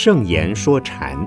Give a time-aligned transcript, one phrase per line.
[0.00, 1.18] 圣言说禅，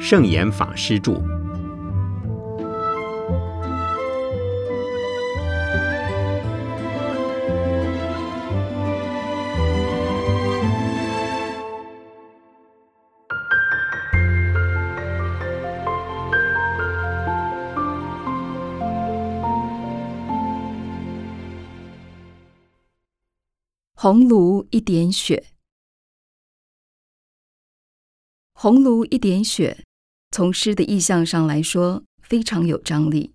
[0.00, 1.22] 圣严法师著。
[24.02, 25.52] 红炉一点雪，
[28.52, 29.84] 红炉一点雪，
[30.32, 33.32] 从诗的意象上来说非常有张力，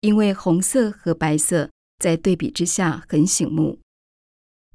[0.00, 3.78] 因为红色和白色在对比之下很醒目，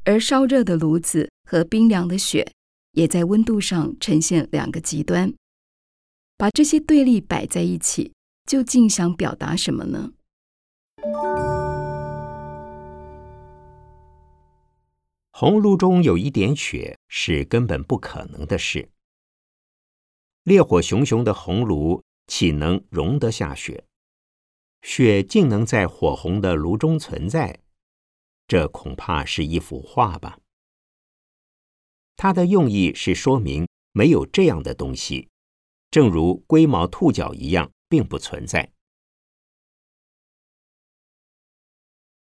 [0.05, 2.53] 而烧热的炉子和冰凉的雪
[2.93, 5.33] 也在温度上呈现两个极端。
[6.37, 8.13] 把这些对立摆在一起，
[8.45, 10.13] 究竟想表达什么呢？
[15.35, 18.91] 红炉中有一点雪是根本不可能的事。
[20.43, 23.83] 烈火熊熊的红炉岂能容得下雪？
[24.83, 27.63] 雪竟能在火红的炉中存在，
[28.47, 30.37] 这恐怕是一幅画吧？
[32.15, 35.29] 它的用意是说明没有这样的东西，
[35.89, 38.71] 正如龟毛兔角一样，并不存在。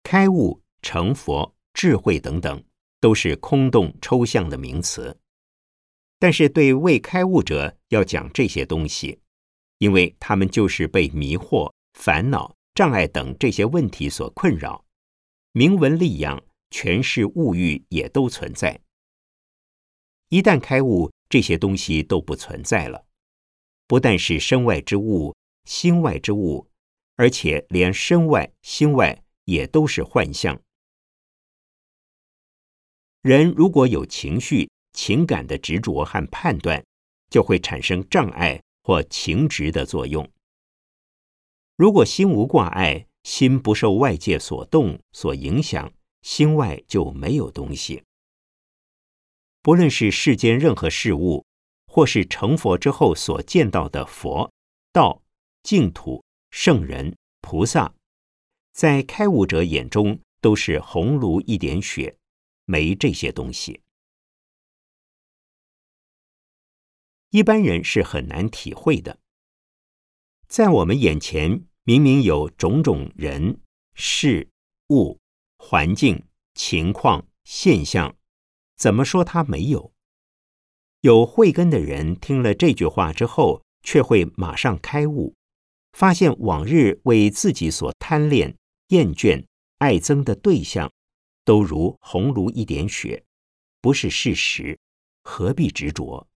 [0.02, 2.62] 开悟、成佛、智慧等等。
[3.00, 5.18] 都是空洞抽象的名词，
[6.18, 9.20] 但是对未开悟者要讲这些东西，
[9.78, 14.84] 因为他们就是被迷惑、烦恼、障碍等这些问题所困扰，
[15.52, 18.80] 明文利养、权势物欲也都存在。
[20.28, 23.06] 一旦开悟，这些东西都不存在了，
[23.86, 25.34] 不但是身外之物、
[25.64, 26.68] 心外之物，
[27.16, 30.60] 而且连身外、心外也都是幻象。
[33.22, 36.84] 人如果有情绪、情感的执着和判断，
[37.30, 40.28] 就会产生障碍或情执的作用。
[41.76, 45.92] 如果心无挂碍，心不受外界所动、所影响，
[46.22, 48.02] 心外就没有东西。
[49.62, 51.44] 不论是世间任何事物，
[51.86, 54.50] 或是成佛之后所见到的佛、
[54.92, 55.20] 道、
[55.62, 57.92] 净土、圣人、菩萨，
[58.72, 62.14] 在开悟者眼中都是红炉一点雪。
[62.70, 63.80] 没这些东西，
[67.30, 69.18] 一般人是很难体会的。
[70.46, 73.58] 在我们眼前，明明有种种人、
[73.94, 74.50] 事、
[74.90, 75.18] 物、
[75.56, 78.14] 环境、情况、现象，
[78.76, 79.94] 怎么说他没有？
[81.00, 85.34] 有慧根的人听了这句话之后，却会马上开悟，
[85.92, 88.54] 发现往日为自己所贪恋、
[88.88, 89.46] 厌倦、
[89.78, 90.92] 爱憎的对象。
[91.48, 93.24] 都如红炉一点血，
[93.80, 94.78] 不是事实，
[95.22, 96.27] 何必执着？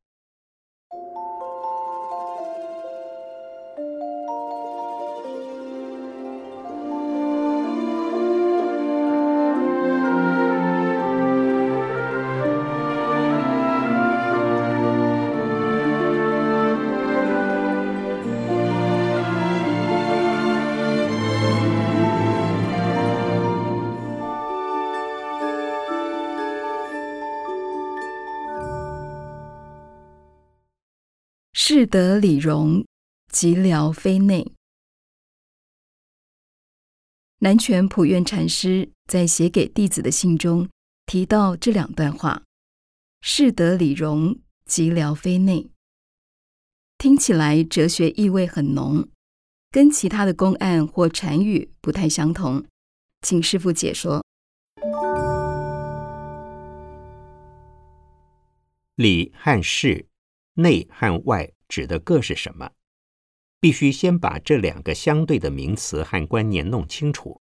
[31.83, 32.87] 事得理容，
[33.33, 34.53] 寂寥非内。
[37.41, 40.69] 南泉普愿禅师在写给弟子的信中
[41.07, 42.45] 提到这两段话
[43.21, 45.73] ：“事得理容，寂寥非内。”
[46.99, 49.09] 听起来哲学意味很浓，
[49.73, 52.65] 跟其他的公案或禅语不太相同，
[53.23, 54.25] 请师父解说。
[58.95, 60.07] 理和事。
[60.55, 62.71] 内和外指的各是什么？
[63.59, 67.41] 必须先把这两个相对的名词和观念弄清楚。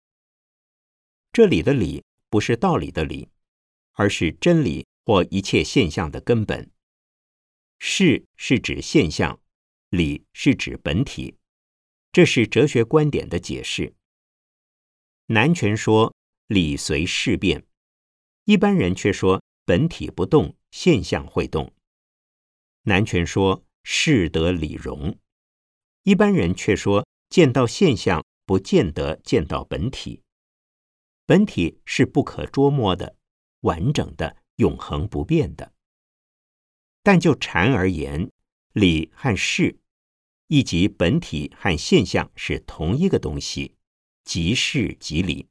[1.33, 3.27] 这里的理不是道理的理，
[3.93, 6.69] 而是真理或一切现象的根本。
[7.79, 9.41] 事是指现象，
[9.89, 11.35] 理是指本体。
[12.11, 13.95] 这是哲学观点的解释。
[15.25, 16.13] 南拳说
[16.45, 17.65] 理随事变，
[18.43, 21.73] 一般人却说本体不动，现象会动。
[22.83, 25.17] 南拳说“事得理容”，
[26.03, 30.23] 一般人却说见到现象不见得见到本体，
[31.25, 33.15] 本体是不可捉摸的、
[33.61, 35.73] 完整的、永恒不变的。
[37.03, 38.31] 但就禅而言，
[38.73, 39.79] 理和事
[40.47, 43.75] 以及本体和现象是同一个东西，
[44.23, 45.47] 即事即理。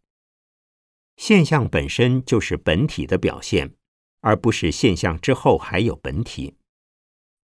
[1.17, 3.75] 现象本身就是本体的表现，
[4.21, 6.58] 而不是现象之后还有本体。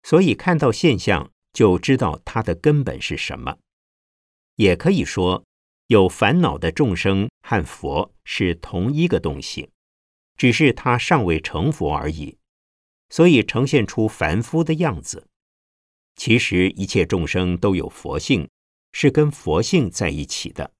[0.07, 3.59] 所以看到现象，就知道它的根本是什么。
[4.55, 5.45] 也可以说，
[5.89, 9.69] 有烦恼的众生和佛是同一个东西，
[10.37, 12.39] 只是他尚未成佛而已，
[13.09, 15.27] 所以呈现出凡夫的样子。
[16.15, 18.49] 其实一切众生都有佛性，
[18.93, 20.71] 是跟佛性在一起的。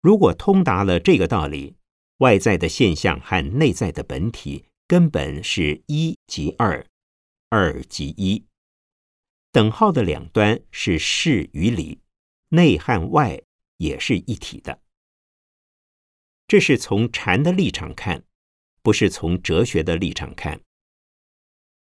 [0.00, 1.76] 如果通达了这个道理，
[2.16, 6.86] 外在的现象和内在的本体根本是一即二，
[7.48, 8.46] 二即一。
[9.50, 12.00] 等号的两端是事与理，
[12.50, 13.42] 内和外
[13.78, 14.80] 也是一体的。
[16.46, 18.24] 这是从禅的立场看，
[18.82, 20.60] 不是从哲学的立场看。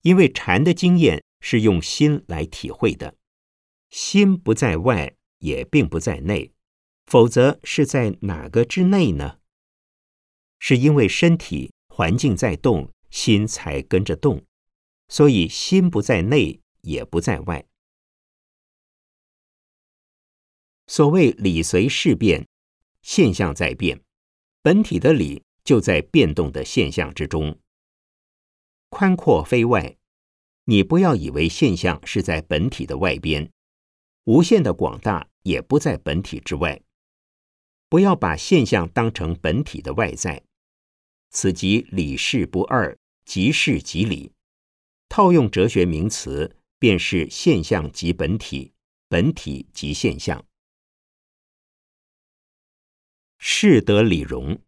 [0.03, 3.15] 因为禅的经验是用心来体会的，
[3.89, 6.53] 心不在外，也并不在内，
[7.05, 9.39] 否则是在哪个之内呢？
[10.59, 14.43] 是因为身体环境在动，心才跟着动，
[15.07, 16.59] 所以心不在内。
[16.81, 17.67] 也不在外。
[20.87, 22.47] 所谓理随事变，
[23.03, 24.01] 现象在变，
[24.63, 27.59] 本体的理就在变动的现象之中。
[28.89, 29.95] 宽阔非外，
[30.65, 33.51] 你不要以为现象是在本体的外边；
[34.23, 36.81] 无限的广大也不在本体之外。
[37.87, 40.43] 不要把现象当成本体的外在，
[41.31, 42.95] 此即理事不二，
[43.25, 44.31] 即事即理。
[45.09, 46.55] 套用哲学名词。
[46.81, 48.73] 便是现象即本体，
[49.07, 50.43] 本体即现象。
[53.37, 54.59] 事得理容，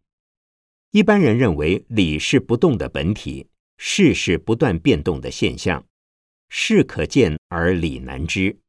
[0.92, 5.84] 一般人认为理是不动的本体，事是不断变动的现象。
[6.48, 8.60] 事可见而理难知。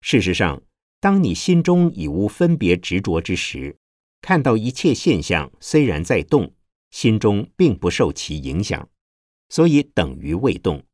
[0.00, 0.60] 事实上，
[0.98, 3.76] 当你心中已无分别执着之时，
[4.20, 6.52] 看到一切现象虽然在动，
[6.90, 8.88] 心中并不受其影响，
[9.48, 10.84] 所以等于未动。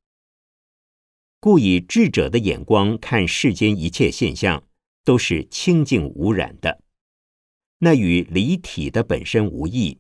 [1.41, 4.65] 故以智者的眼光看世间一切现象，
[5.05, 6.83] 都是清净无染的，
[7.79, 9.99] 那与离体的本身无异。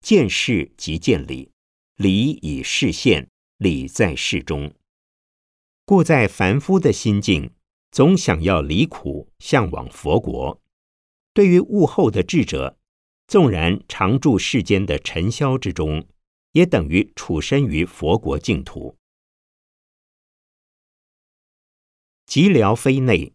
[0.00, 1.50] 见事即见理，
[1.96, 4.72] 理以事现，理在事中。
[5.84, 7.50] 故在凡夫的心境，
[7.90, 10.62] 总想要离苦，向往佛国。
[11.34, 12.78] 对于悟后的智者，
[13.28, 16.08] 纵然常住世间的尘嚣之中，
[16.52, 18.96] 也等于处身于佛国净土。
[22.26, 23.34] 寂寥非内，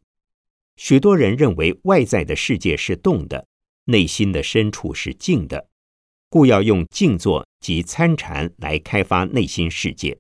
[0.76, 3.48] 许多人认为外在的世界是动的，
[3.86, 5.70] 内心的深处是静的，
[6.28, 10.18] 故要用静坐及参禅来开发内心世界。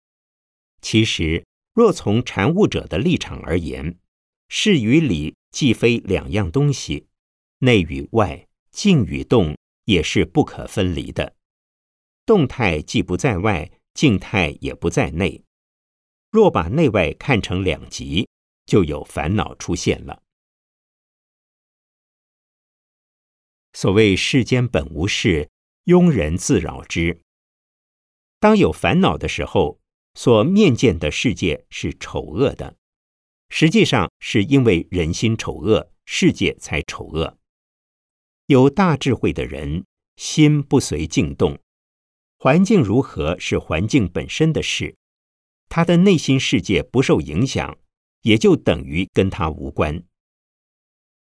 [0.81, 1.43] 其实，
[1.73, 3.97] 若从禅悟者的立场而言，
[4.49, 7.07] 事与理既非两样东西，
[7.59, 9.55] 内与外、静与动
[9.85, 11.35] 也是不可分离的。
[12.25, 15.43] 动态既不在外，静态也不在内。
[16.31, 18.27] 若把内外看成两极，
[18.65, 20.23] 就有烦恼出现了。
[23.73, 25.49] 所谓世间本无事，
[25.85, 27.21] 庸人自扰之。
[28.39, 29.79] 当有烦恼的时候，
[30.15, 32.77] 所面见的世界是丑恶的，
[33.49, 37.37] 实际上是因为人心丑恶，世界才丑恶。
[38.53, 39.83] 有大智慧的人，
[40.15, 41.57] 心不随境动，
[42.37, 44.95] 环境如何是环境本身的事，
[45.69, 47.77] 他的内心世界不受影响。
[48.21, 50.01] 也就等于跟他无关，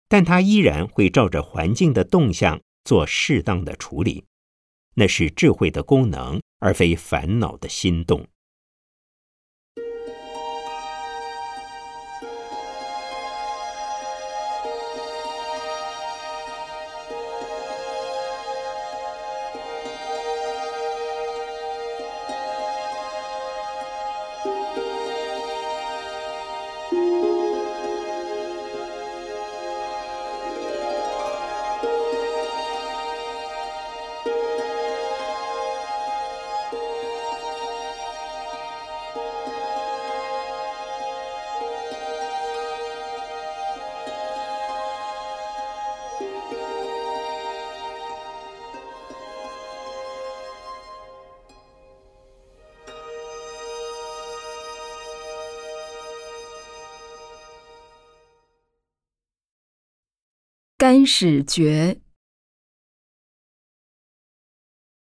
[0.09, 4.25] 但他依然会照着环境的动向做适当的处理，
[4.95, 8.27] 那是智慧的功能，而非烦恼的心动。
[60.79, 62.00] 干始觉。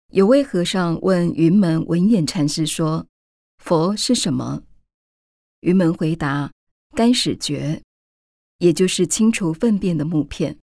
[0.08, 3.06] 有位和尚问云门文偃禅师说
[3.56, 4.64] ：“佛是什么？”
[5.60, 6.52] 云门回答
[6.94, 7.82] ：“干屎诀，
[8.58, 10.58] 也就是清除粪便的木片。”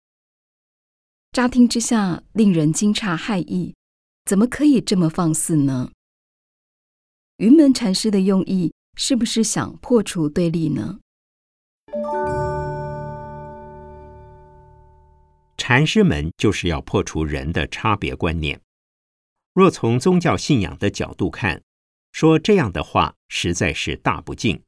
[1.32, 3.74] 乍听之下，令人惊诧骇异，
[4.26, 5.90] 怎么可以这么放肆呢？
[7.38, 11.00] 云门禅师的用意是不是想破除对立呢？
[15.68, 18.58] 禅师们就是要破除人的差别观念。
[19.52, 21.62] 若从宗教信仰的角度看，
[22.10, 24.62] 说这样的话实在是大不敬。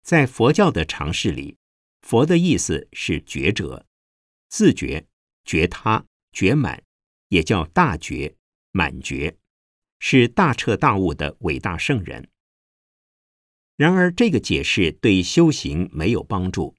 [0.00, 1.58] 在佛教的常识里，
[2.00, 3.84] 佛的意思是觉者，
[4.48, 5.06] 自觉、
[5.44, 6.82] 觉他、觉满，
[7.28, 8.34] 也叫大觉、
[8.72, 9.36] 满觉，
[9.98, 12.30] 是大彻大悟的伟大圣人。
[13.76, 16.74] 然而，这个解释对修行没有帮助，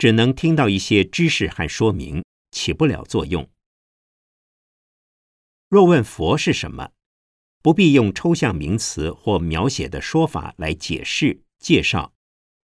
[0.00, 3.46] 只能听到一些知识和说明，起不了作用。
[5.68, 6.92] 若问佛是什么，
[7.60, 12.14] 不必用抽象名词或描写的说法来解释介绍。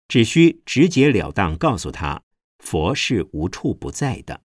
[0.08, 2.22] 只需直截了当告诉他，
[2.60, 4.40] 佛是无处不在的，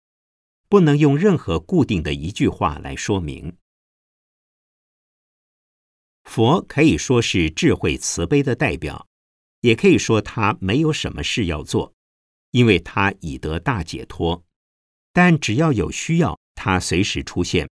[0.69, 3.57] 不能用任何固定的一句话来说明。
[6.23, 9.09] 佛可以说是智慧慈悲的代表，
[9.63, 11.93] 也可以说他没有什么事要做，
[12.51, 14.45] 因为他已得大解脱。
[15.13, 17.69] 但只要有需要，他随时出现，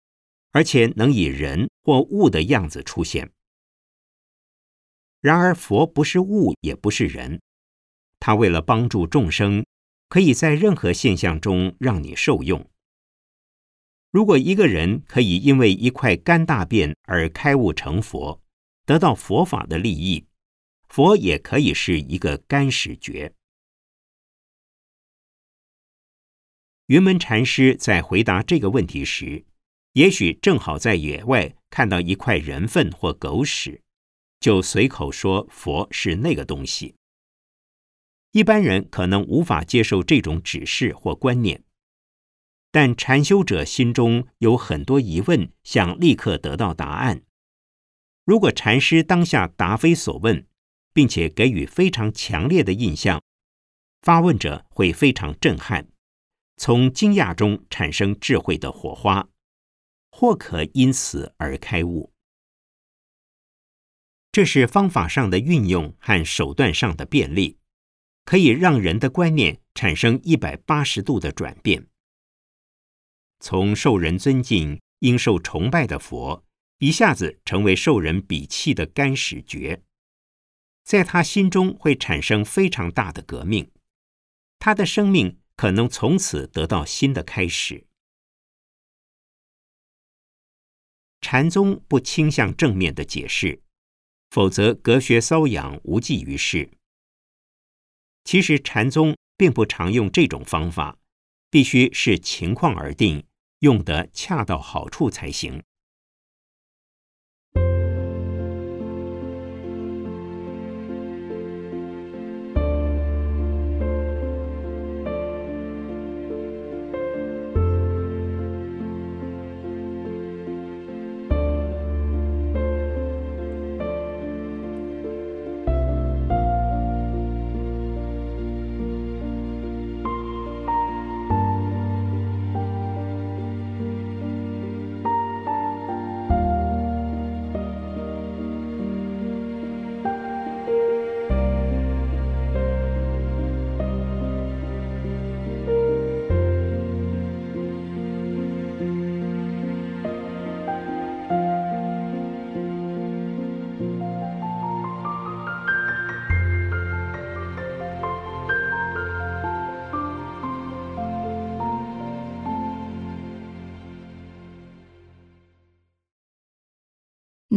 [0.53, 3.31] 而且能以人或物的样子出现。
[5.21, 7.41] 然而，佛不是物，也不是人。
[8.19, 9.65] 他为了帮助众生，
[10.09, 12.69] 可以在任何现象中让你受用。
[14.11, 18.43] 如果一个人可以因为一块干大便而开悟成佛，
[18.85, 20.27] 得到佛法的利益，
[20.89, 23.33] 佛也可以是一个干屎诀。
[26.91, 29.45] 云门禅师在回答这个问题时，
[29.93, 33.81] 也许正好在野外看到一块人粪或狗屎，
[34.41, 36.97] 就随口说佛是那个东西。
[38.33, 41.63] 一般人可能无法接受这种指示或观念，
[42.73, 47.23] 但禅修者心中有很多疑问，想立刻得到答案。
[48.25, 50.45] 如果禅师当下答非所问，
[50.93, 53.23] 并且给予非常强烈的印象，
[54.03, 55.87] 发问者会非常震撼，
[56.63, 59.31] 从惊讶中产生智慧的火花，
[60.11, 62.13] 或可因此而开悟。
[64.31, 67.57] 这是方法上的运用和手段上的便利。
[68.27, 71.87] 可以让人的观念产生一百八十度的转变，
[73.41, 76.45] 从受人尊敬、应受崇拜的佛，
[76.79, 79.83] 一下子成为受人鄙弃的干屎绝，
[80.85, 83.73] 在他心中会产生非常大的革命，
[84.59, 87.87] 他的生命可能从此得到新的开始。
[91.21, 93.61] 禅宗不倾向正面的解释，
[94.31, 96.71] 否则隔靴搔痒，无济于事。
[98.25, 100.97] 其实禅宗并不常用这种方法，
[101.51, 103.27] 必须是情况而定，
[103.59, 105.63] 用得恰到好处才行。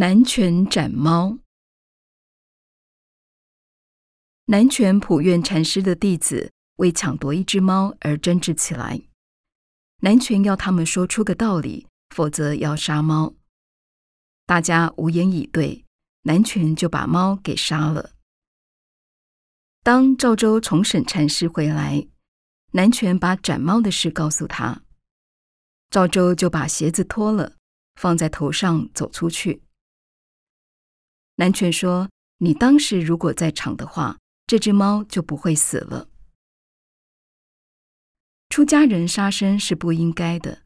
[0.04, 1.38] 南拳斩猫。
[4.48, 9.00] 南拳普愿禅师的弟子为抢夺一只猫而争执起来。
[10.02, 13.34] 南拳要他们说出个道理，否则要杀猫。
[14.46, 15.86] 大家无言以对，
[16.24, 18.12] 南拳就把猫给杀了。
[19.84, 22.06] 当赵州重审禅师回来，
[22.74, 24.84] 南拳把斩猫的事告诉他，
[25.90, 27.56] 赵州就把鞋子脱了，
[27.96, 29.64] 放在头上走出去。
[31.36, 32.10] 南拳说
[32.40, 36.08] ：“你当时如果在场的话，这只猫就不会死了。
[38.50, 40.62] 出家人杀生是不应该的，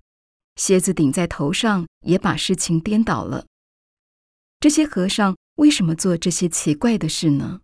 [0.57, 3.45] 鞋子顶在头上也把事情颠倒了。
[4.59, 7.61] 这些和尚为什么做这些奇怪的事呢？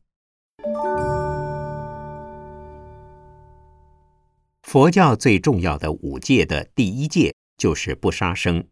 [4.62, 8.70] 佛教最重要的五戒的第一戒就是不杀生。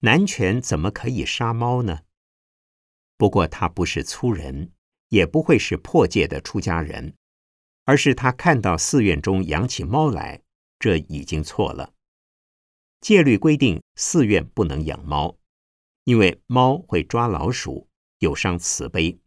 [0.00, 2.00] 南拳怎么可以杀猫呢？
[3.16, 4.72] 不过他不是粗人，
[5.08, 7.14] 也不会是破戒的出家人，
[7.84, 10.42] 而是他看到寺院中养起猫来，
[10.78, 11.92] 这已经错了。
[13.00, 15.36] 戒律规定寺院不能养猫，
[16.04, 19.18] 因为猫会抓老鼠，有伤慈悲。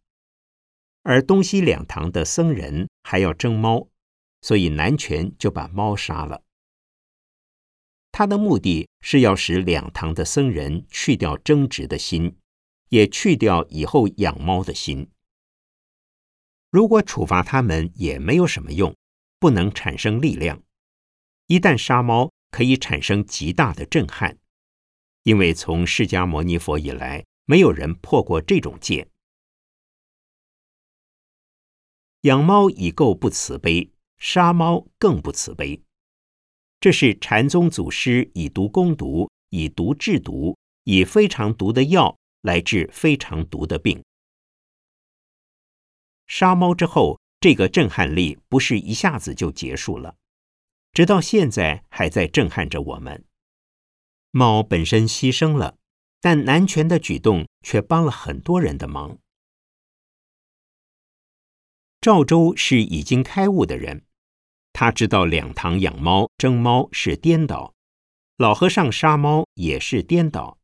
[1.02, 3.88] 而东西两堂的僧人还要争猫。
[4.42, 6.42] 所以南拳就把猫杀了。
[8.10, 12.38] 他的目的是要使两堂的僧人去掉争执的心，
[12.90, 15.10] 也去掉以后养猫的心。
[16.70, 18.94] 如果处罚他们也没有什么用，
[19.40, 20.62] 不能产生力量。
[21.46, 24.38] 一旦杀猫，可以产生极大的震撼，
[25.24, 29.08] 因为从释迦牟尼佛以来，没有人破过这种戒。
[32.20, 33.90] 养猫已够不慈悲。
[34.22, 35.82] 杀猫更不慈悲，
[36.78, 44.02] 这是禅宗祖师以毒攻毒，以毒制毒，以非常毒的药来治非常毒的病。
[46.26, 50.16] 杀猫之后，这个震撼力不是一下子就结束了，
[50.92, 53.24] 直到现在还在震撼着我们。
[54.30, 55.76] 猫本身牺牲了，
[56.20, 59.18] 但南拳的举动却帮了很多人的忙。
[62.00, 64.06] 赵州是已经开悟的人。
[64.72, 67.74] 他知道两堂养猫争猫是颠倒，
[68.36, 70.59] 老和尚杀猫也是颠倒，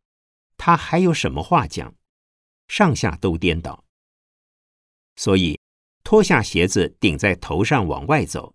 [0.67, 1.95] 他还有什么话讲？
[2.67, 3.85] 上下都颠倒，
[5.15, 5.61] 所以
[6.03, 8.53] 脱下鞋子顶在头上往外走，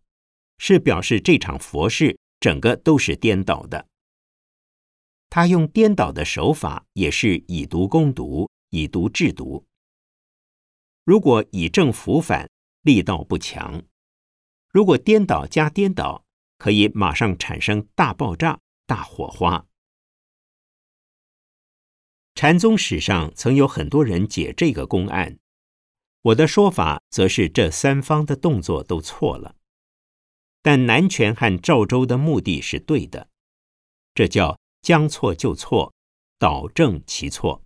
[0.58, 3.88] 是表示这场佛事整个都是颠倒的。
[5.30, 9.66] 他用颠倒的手法，也是以毒攻毒，以毒制毒。
[11.06, 12.50] 如果以正服反，
[12.82, 13.82] 力道不强。
[14.68, 16.26] 如果颠倒加颠倒，
[16.58, 19.66] 可以马上产生大爆炸、大火花。
[22.36, 25.38] 禅宗史上曾有很多人解这个公案，
[26.22, 29.56] 我的说法则是这三方的动作都错了，
[30.62, 33.30] 但南拳和赵州的目的是对的，
[34.14, 35.94] 这叫将错就错，
[36.40, 37.64] 导正其错。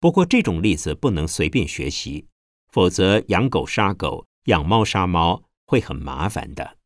[0.00, 2.26] 不过这种例子不能随便学习，
[2.68, 5.42] 否则养狗杀狗，养猫杀猫。
[5.68, 6.78] 会很麻烦的。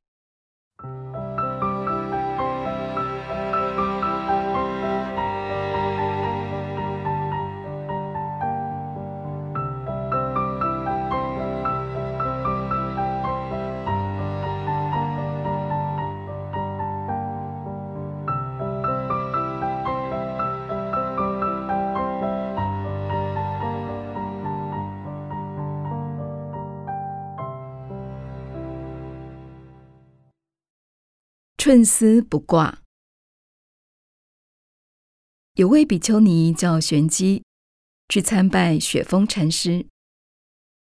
[31.70, 32.82] 寸丝不挂。
[35.54, 37.44] 有位比丘尼叫玄机，
[38.08, 39.86] 去参拜雪峰禅师。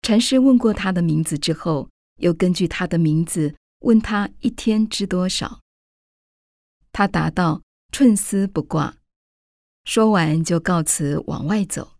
[0.00, 5.60] 禅师问过他的名字之后，又根据他的名字问他一天知多少。
[6.90, 7.60] 他答道
[7.92, 8.96] ：“寸丝不挂。”
[9.84, 11.98] 说完就告辞往外走。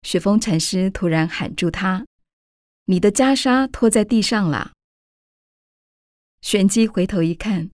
[0.00, 2.06] 雪峰禅师突然喊住他
[2.88, 4.72] ：“你的袈裟拖在地上了。”
[6.44, 7.70] 玄机回头一看，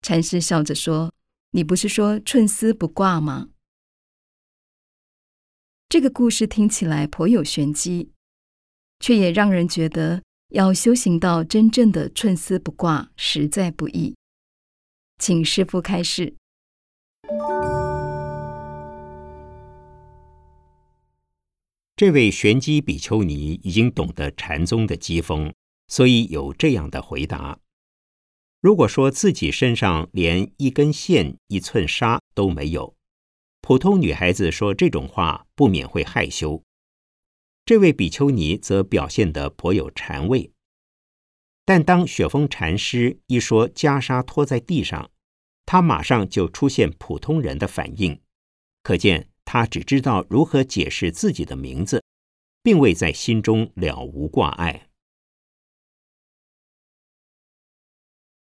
[0.00, 1.12] 禅师笑着说
[1.52, 3.50] ：“你不是说寸丝不挂吗？”
[5.90, 8.12] 这个故事听起来颇有玄机，
[9.00, 14.16] 却也让人觉得要修行到真正的寸丝不挂实在不易。
[15.18, 16.34] 请师父开示。
[21.94, 25.52] 这位玄机比丘尼已经懂得禅宗的机锋，
[25.88, 27.58] 所以有这样的回答。
[28.60, 32.96] 如果说自己身上连一根线、一寸纱都没有，
[33.60, 36.62] 普通女孩子说这种话不免会害羞。
[37.64, 40.52] 这位比丘尼则表现得颇有禅味。
[41.64, 45.10] 但当雪峰禅师一说袈裟拖在地上，
[45.64, 48.20] 他马上就出现普通人的反应，
[48.84, 52.02] 可见他只知道如何解释自己的名字，
[52.62, 54.85] 并未在心中了无挂碍。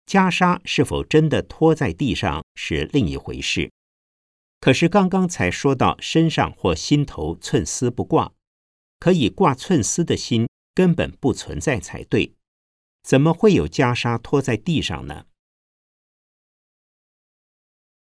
[0.05, 3.71] 袈裟是否真的拖在地上是另一回事。
[4.59, 8.33] 可是刚刚才说到身上或心头寸丝不挂，
[8.99, 12.35] 可以挂寸丝的心根本不存在才对，
[13.03, 15.25] 怎么会有袈裟拖在地上呢？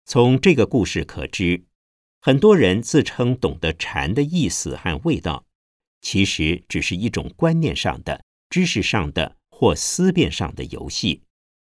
[0.06, 1.66] 从这个故事可知，
[2.22, 5.46] 很多人自称懂得禅的意思和味道，
[6.00, 11.24] 其实只是一种观念上的、知识上的或思辨上的游戏，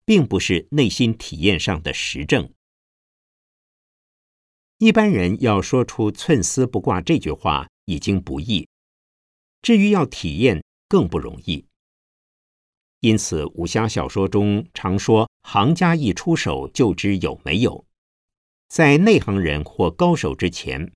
[0.08, 2.50] 并不是内心体验上的实证。
[4.78, 8.66] 一般人要说出“寸丝不挂”这句话已经不易，
[9.60, 11.66] 至于要体验更不容易。
[13.00, 17.84] 因此，武侠小说中常说“行家一出手就知有没有”。
[18.68, 20.90] 在内行人或高手之前，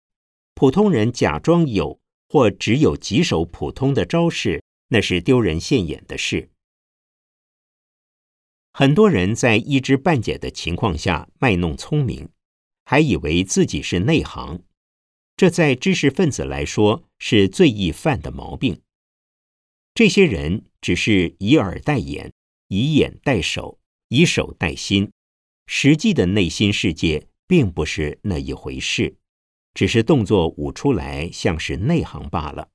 [0.55, 6.49] 普通人假装有或只有几手普通的招式，那是丢人现眼的事。
[8.73, 12.29] 很多人在一知半解的情况下卖弄聪明，
[12.85, 14.63] 还以为自己是内行，
[15.37, 18.81] 这在知识分子来说是最易犯的毛病。
[19.95, 22.33] 这些人只是以耳代眼，
[22.69, 25.11] 以眼代手，以手代心，
[25.67, 27.29] 实际的内心世界。
[27.49, 29.15] 并不是那一回事，
[29.75, 32.71] 只是动作舞出来像是内行罢了。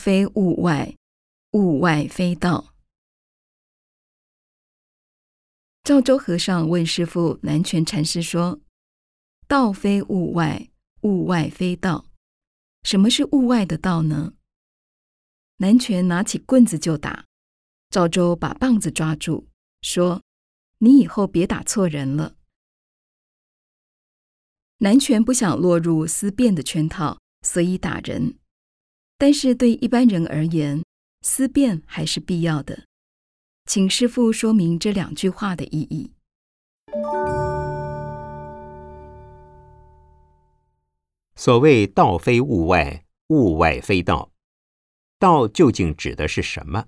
[0.00, 0.96] 非物外，
[1.50, 2.74] 物外非道。
[5.84, 8.62] 赵州和尚问师父南泉禅师说
[9.46, 10.70] ：“道非物外，
[11.02, 12.06] 物外非道，
[12.82, 14.32] 什么是物外的道呢？”
[15.60, 17.26] 南泉拿起棍子就打，
[17.90, 19.48] 赵州把棒子抓住，
[19.82, 20.22] 说
[20.80, 22.36] ：“你以后别打错人了。”
[24.80, 28.39] 南泉不想落入思辨的圈套，所以打人。
[29.20, 30.82] 但是对一般人而言，
[31.20, 32.84] 思辨还是必要的。
[33.66, 36.14] 请师父说明这两句话的意义。
[41.34, 44.32] 所谓“道非物外，物外非道”，
[45.20, 46.86] 道究竟指的是什么？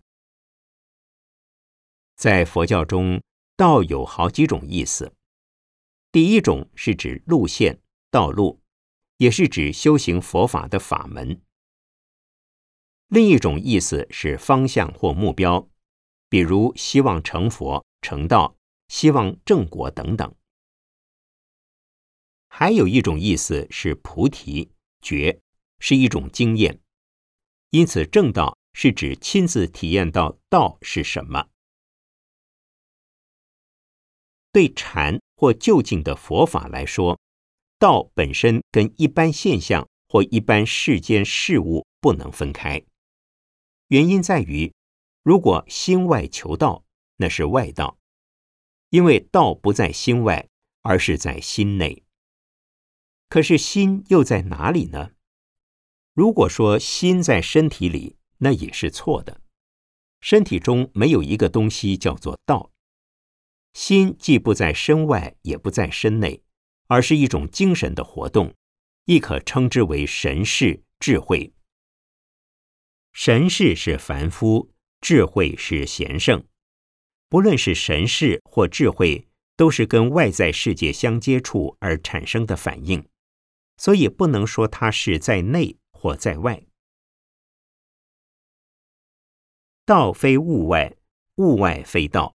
[2.16, 3.22] 在佛教中，
[3.58, 5.12] 道有好几种意思。
[6.10, 7.78] 第一种是指路线、
[8.10, 8.62] 道路，
[9.18, 11.38] 也是指修行佛法的法门。
[13.12, 15.68] 另一种意思是方向或目标，
[16.30, 18.56] 比如希望成佛、成道、
[18.88, 20.34] 希望正果等等。
[22.48, 24.72] 还有一种意思是菩提
[25.02, 25.42] 觉，
[25.78, 26.80] 是一种经验。
[27.68, 31.50] 因此，正道是指亲自体验到道是什么。
[34.52, 37.20] 对禅或就近的佛法来说，
[37.78, 42.82] 道本身跟一般现象或一般世间事物不能分开。
[43.92, 44.72] 原因在于，
[45.22, 46.82] 如果心外求道，
[47.16, 47.98] 那是外道，
[48.88, 50.48] 因为道不在心外，
[50.80, 52.02] 而是在心内。
[53.28, 55.10] 可是心又在哪里呢？
[56.14, 59.42] 如果说心在身体里，那也是错的。
[60.22, 62.70] 身体中没有一个东西叫做道。
[63.74, 66.42] 心既不在身外，也不在身内，
[66.86, 68.54] 而是一种精神的活动，
[69.04, 71.52] 亦可称之为神识、智慧。
[73.12, 74.70] 神识是凡夫，
[75.00, 76.44] 智慧是贤圣。
[77.28, 83.06] 不论是神识或智慧，都是跟外在世界相接触而产生的反应，
[83.76, 86.62] 所以不能说它是在内或在外。
[89.84, 90.94] 道非物外，
[91.36, 92.34] 物外非道，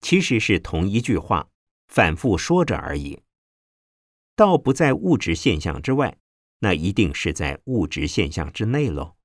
[0.00, 1.48] 其实是同一句话，
[1.88, 3.22] 反复说着而已。
[4.34, 6.16] 道不在物质现象之外，
[6.60, 9.16] 那一定是在物质现象之内喽。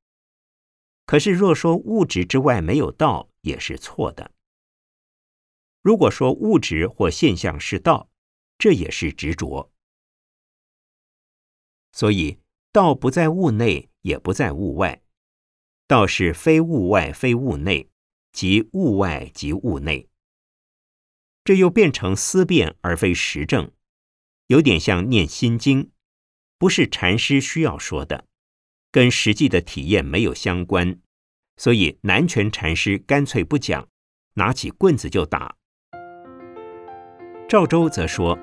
[1.08, 4.30] 可是，若说物质之外没有道，也是错的。
[5.82, 8.10] 如果说物质或现象是道，
[8.58, 9.72] 这也是执着。
[11.94, 12.40] 所以，
[12.74, 15.02] 道不在物内，也不在物外。
[15.88, 17.90] 道是非物外，非物内，
[18.34, 20.10] 即物外即物内。
[21.46, 23.72] 这又变成思辨而非实证，
[24.48, 25.90] 有点像念心经，
[26.58, 28.28] 不是禅师需要说的。
[28.92, 30.98] 跟实际的体验没有相关，
[31.58, 33.88] 所以南拳禅师干脆不讲，
[34.36, 35.56] 拿起棍子就打。
[37.48, 38.38] 赵州则说：“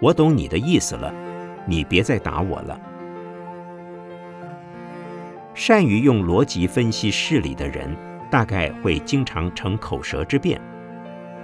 [0.00, 1.12] 我懂你的意思了，
[1.66, 2.80] 你别再打我了。”
[5.54, 7.96] 善于用逻辑分析事理的人，
[8.30, 10.60] 大概会经常成口舌之辩，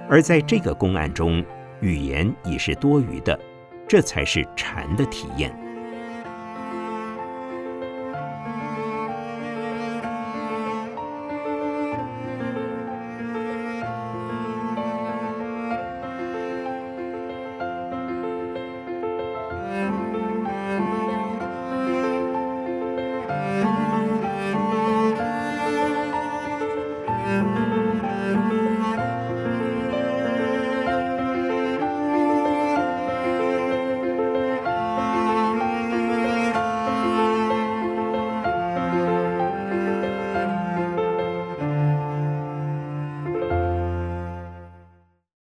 [0.08, 1.44] 而在这个公案中，
[1.80, 3.36] 语言已是多余的，
[3.88, 5.52] 这才是禅的体验。